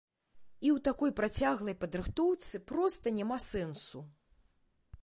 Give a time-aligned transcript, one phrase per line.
[0.67, 4.05] І ў такой працяглай падрыхтоўцы проста няма сэнсу.